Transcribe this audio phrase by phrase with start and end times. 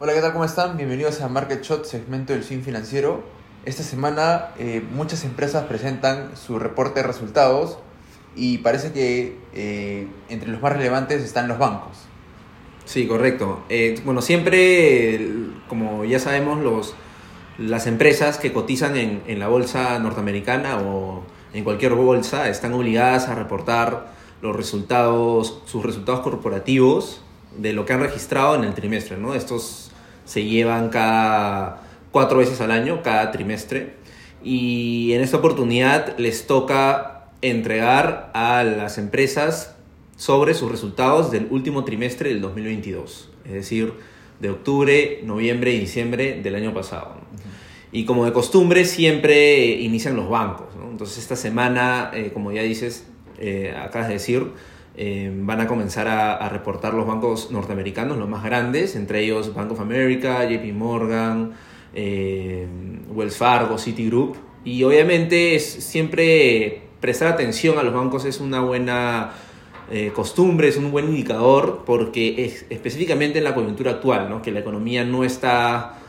[0.00, 0.32] Hola, ¿qué tal?
[0.32, 0.76] ¿Cómo están?
[0.76, 3.24] Bienvenidos a Market Shot, segmento del swing financiero.
[3.64, 7.80] Esta semana eh, muchas empresas presentan su reporte de resultados
[8.36, 11.96] y parece que eh, entre los más relevantes están los bancos.
[12.84, 13.64] Sí, correcto.
[13.70, 15.18] Eh, bueno, siempre,
[15.68, 16.94] como ya sabemos, los,
[17.58, 23.26] las empresas que cotizan en, en la bolsa norteamericana o en cualquier bolsa están obligadas
[23.26, 24.12] a reportar
[24.42, 27.20] los resultados, sus resultados corporativos
[27.56, 29.34] de lo que han registrado en el trimestre, ¿no?
[29.34, 29.87] Estos
[30.28, 33.94] se llevan cada cuatro veces al año, cada trimestre,
[34.44, 39.74] y en esta oportunidad les toca entregar a las empresas
[40.16, 43.94] sobre sus resultados del último trimestre del 2022, es decir,
[44.38, 47.14] de octubre, noviembre y diciembre del año pasado.
[47.90, 50.66] Y como de costumbre, siempre inician los bancos.
[50.90, 53.06] Entonces, esta semana, eh, como ya dices,
[53.38, 54.52] eh, acabas de decir,
[55.00, 59.70] eh, van a comenzar a, reportar los bancos norteamericanos, los más grandes, entre ellos Bank
[59.70, 61.52] of America, JP Morgan,
[61.94, 62.66] eh,
[63.08, 64.34] Wells Fargo, Citigroup.
[64.64, 69.34] Y obviamente siempre prestar atención a los bancos es una buena
[69.88, 74.42] eh, costumbre, es un buen indicador porque es, específicamente en la coyuntura actual, ¿no?
[74.42, 76.00] que la economía no está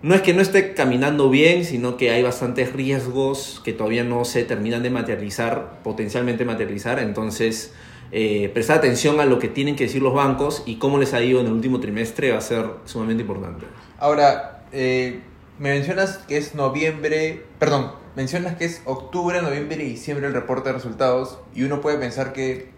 [0.00, 4.24] no es que no esté caminando bien, sino que hay bastantes riesgos que todavía no
[4.24, 6.98] se terminan de materializar, potencialmente materializar.
[6.98, 7.72] Entonces,
[8.12, 11.22] eh, prestar atención a lo que tienen que decir los bancos y cómo les ha
[11.22, 13.64] ido en el último trimestre va a ser sumamente importante.
[13.98, 15.20] Ahora, eh,
[15.58, 20.68] me mencionas que es noviembre, perdón, mencionas que es octubre, noviembre y diciembre el reporte
[20.68, 22.70] de resultados y uno puede pensar que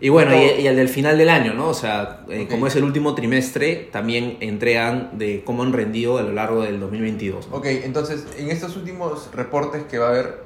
[0.00, 1.68] Y bueno, Todo- y, y el del final del año, ¿no?
[1.68, 2.50] O sea, eh, Ok.
[2.50, 6.80] como es el último trimestre, también entregan de cómo han rendido a lo largo del
[6.80, 7.48] 2022.
[7.48, 7.56] ¿no?
[7.56, 10.42] Ok, entonces en estos últimos reportes que va a haber,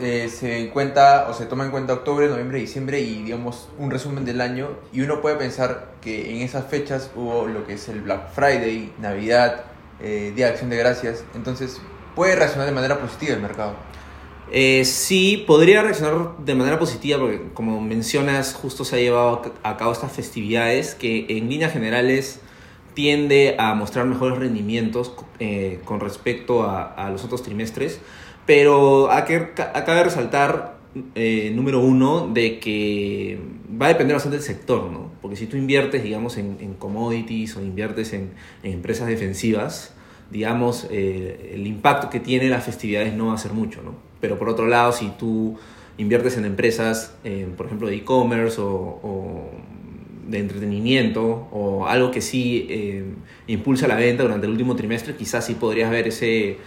[0.00, 4.24] eh, se cuenta o se toma en cuenta octubre, noviembre, diciembre y digamos un resumen
[4.24, 8.02] del año y uno puede pensar que en esas fechas hubo lo que es el
[8.02, 9.64] Black Friday, Navidad,
[10.00, 11.80] eh, Día de Acción de Gracias, entonces
[12.14, 13.74] puede reaccionar de manera positiva el mercado.
[14.50, 19.76] Eh, sí, podría reaccionar de manera positiva porque, como mencionas, justo se ha llevado a
[19.76, 22.40] cabo estas festividades que en líneas generales
[22.98, 28.00] tiende a mostrar mejores rendimientos eh, con respecto a, los otros trimestres.
[28.44, 30.78] Pero acaba de resaltar,
[31.14, 33.38] eh, número uno, de que
[33.80, 35.12] va a depender bastante del sector, ¿no?
[35.22, 38.32] Porque si tú inviertes, digamos, en, commodities o inviertes en,
[38.64, 39.94] empresas defensivas,
[40.32, 43.94] digamos, eh, el impacto que tiene las festividades no va a ser mucho, ¿no?
[44.20, 45.56] Pero por otro lado, si tú
[45.98, 47.14] inviertes en empresas,
[47.56, 49.52] por ejemplo, de e-commerce o
[50.28, 53.04] de entretenimiento o algo que sí eh,
[53.46, 56.58] impulsa la venta durante el último trimestre, quizás sí podrías ver ese,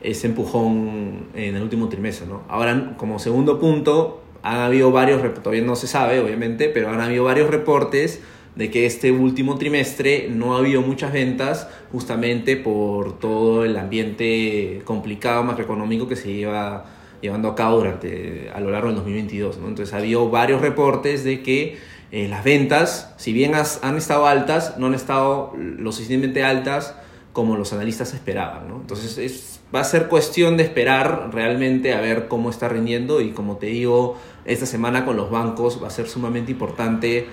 [0.00, 2.44] ese empujón en el último trimestre, ¿no?
[2.48, 7.24] Ahora, como segundo punto, han habido varios, todavía no se sabe, obviamente, pero han habido
[7.24, 8.20] varios reportes
[8.54, 14.82] de que este último trimestre no ha habido muchas ventas justamente por todo el ambiente
[14.84, 16.84] complicado macroeconómico que se lleva
[17.20, 19.68] llevando a cabo durante a lo largo del 2022 ¿no?
[19.68, 21.78] entonces ha habido varios reportes de que
[22.10, 26.94] eh, las ventas si bien han estado altas no han estado lo suficientemente altas
[27.32, 28.76] como los analistas esperaban ¿no?
[28.76, 33.30] entonces es, va a ser cuestión de esperar realmente a ver cómo está rindiendo y
[33.30, 37.26] como te digo esta semana con los bancos va a ser sumamente importante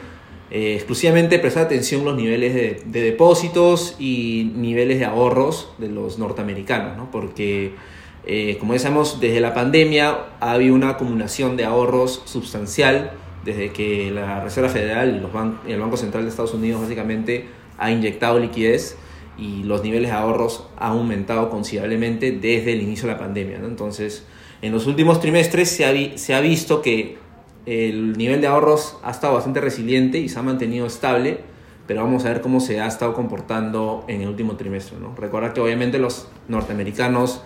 [0.52, 6.20] eh, exclusivamente prestar atención los niveles de, de depósitos y niveles de ahorros de los
[6.20, 7.10] norteamericanos, ¿no?
[7.10, 7.74] porque
[8.28, 13.12] eh, como ya sabemos, desde la pandemia ha habido una acumulación de ahorros sustancial
[13.46, 15.32] desde que la Reserva Federal y los
[15.68, 17.46] el Banco Central de Estados Unidos básicamente
[17.78, 18.98] ha inyectado liquidez
[19.38, 23.60] y los niveles de ahorros han aumentado considerablemente desde el inicio de la pandemia.
[23.60, 23.68] ¿no?
[23.68, 24.26] Entonces,
[24.62, 27.18] en los últimos trimestres se ha, se ha visto que
[27.68, 31.40] el nivel de ahorros ha estado bastante resiliente y se ha mantenido estable,
[31.86, 34.98] pero vamos a ver cómo se ha estado comportando en el último trimestre.
[35.00, 35.16] ¿no?
[35.16, 37.42] Recuerda que obviamente los norteamericanos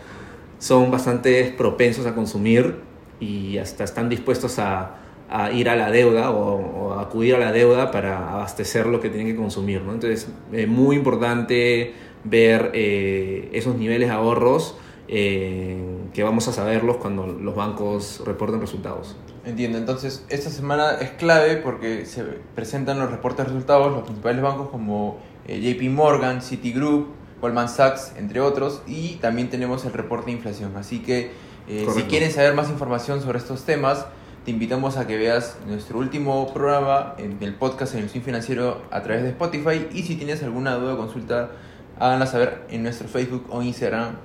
[0.60, 2.76] son bastante propensos a consumir
[3.20, 4.96] y hasta están dispuestos a,
[5.30, 9.00] a ir a la deuda o, o a acudir a la deuda para abastecer lo
[9.00, 9.82] que tienen que consumir.
[9.82, 9.94] ¿no?
[9.94, 14.76] Entonces, es muy importante ver eh, esos niveles de ahorros
[15.08, 15.82] eh,
[16.14, 19.16] que vamos a saberlos cuando los bancos reporten resultados.
[19.46, 24.42] Entiendo, entonces esta semana es clave porque se presentan los reportes de resultados, los principales
[24.42, 25.18] bancos como
[25.48, 27.08] eh, JP Morgan, Citigroup,
[27.42, 30.78] Goldman Sachs, entre otros, y también tenemos el reporte de inflación.
[30.78, 31.32] Así que
[31.68, 34.06] eh, si quieren saber más información sobre estos temas,
[34.46, 38.82] te invitamos a que veas nuestro último programa en el podcast en el Swing Financiero
[38.92, 41.52] a través de Spotify y si tienes alguna duda o consulta,
[42.00, 44.16] háganla saber en nuestro Facebook o Instagram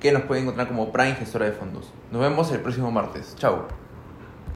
[0.00, 1.92] que nos pueden encontrar como Prime Gestora de Fondos.
[2.10, 3.36] Nos vemos el próximo martes.
[3.36, 3.89] Chao.